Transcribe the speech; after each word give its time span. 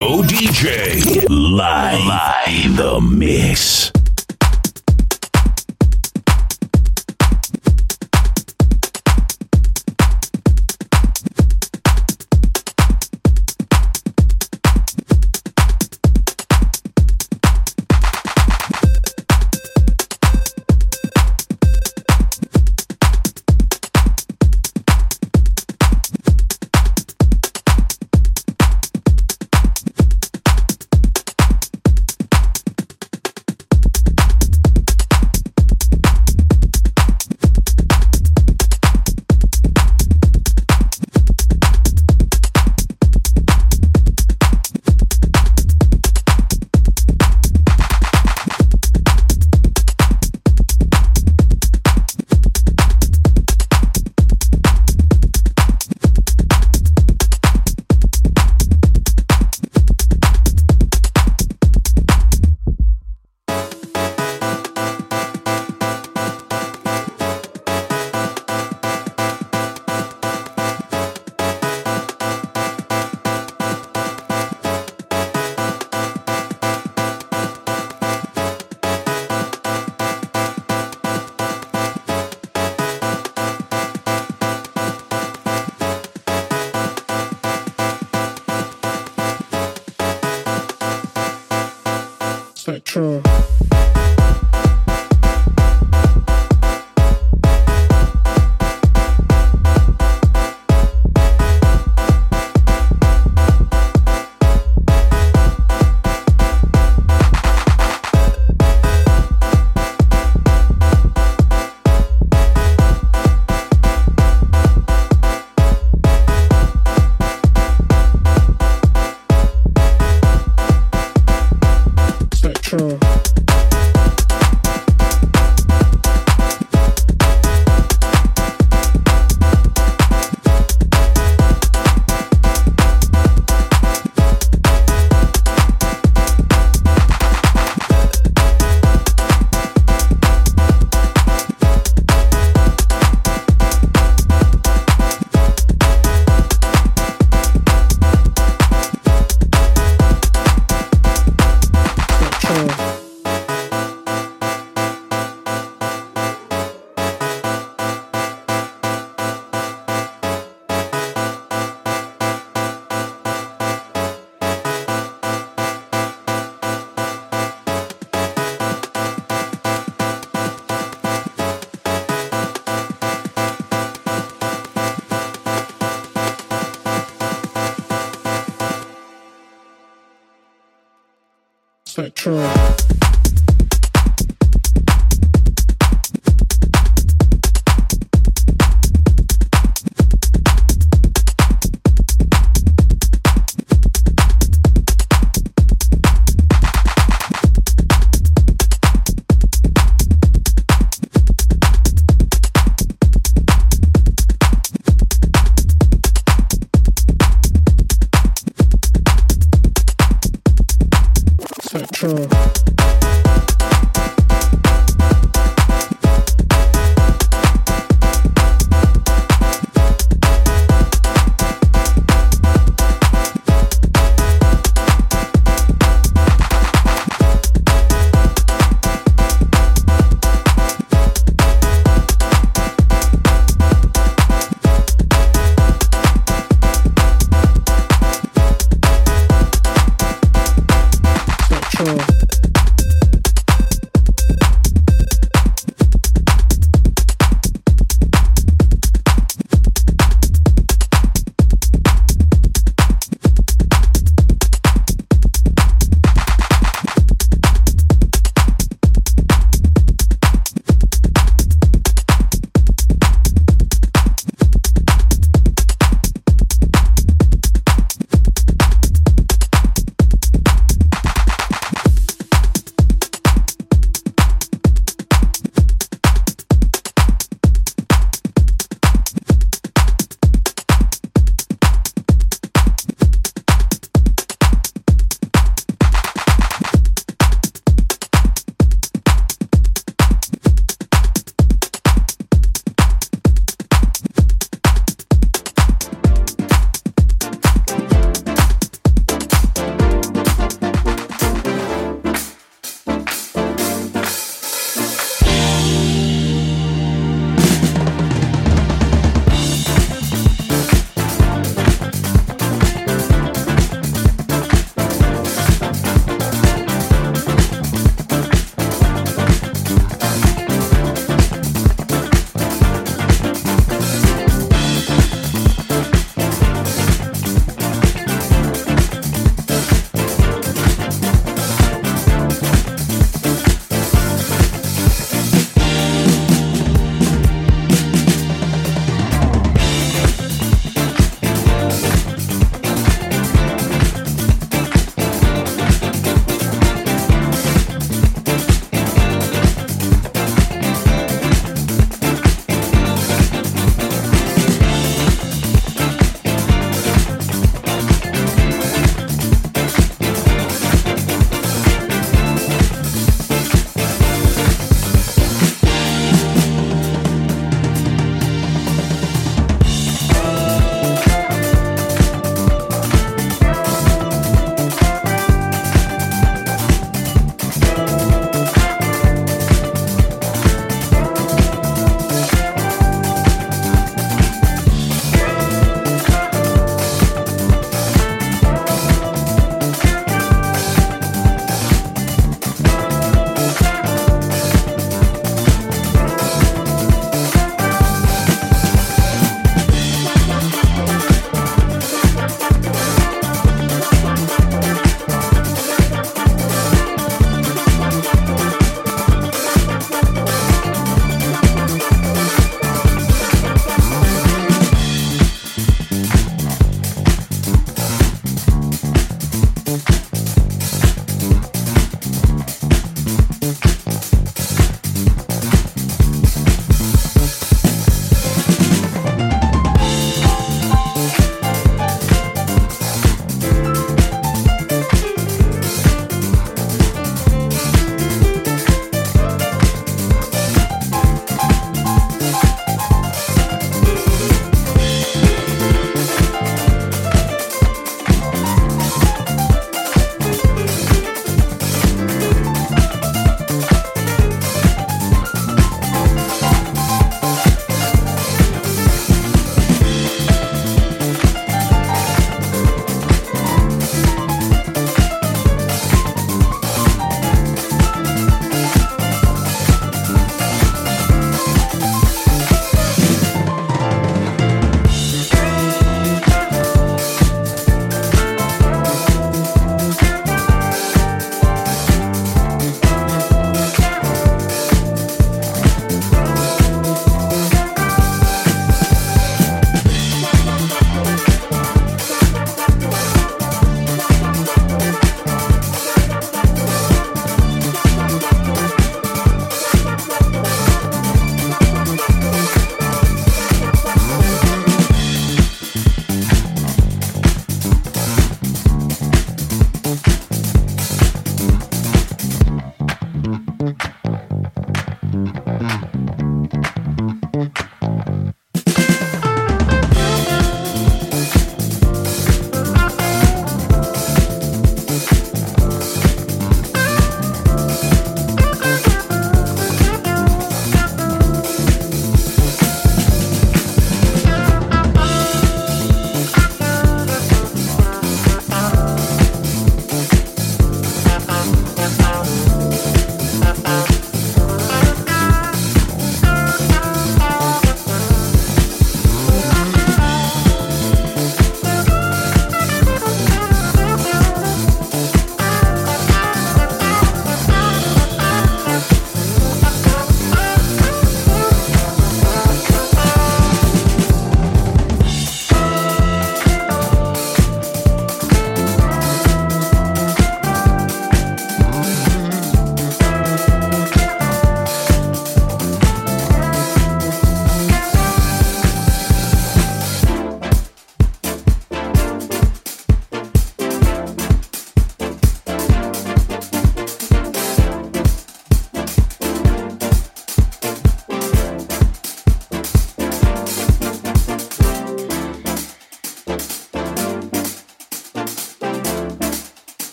ODJ 0.00 1.26
live, 1.28 2.06
live 2.06 2.76
the 2.76 3.00
mix. 3.00 3.90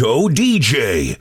Tito 0.00 0.30
DJ. 0.30 1.19